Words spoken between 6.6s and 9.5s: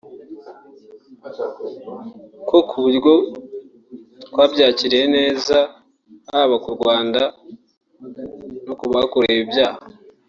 ku Rwanda no ku bakorewe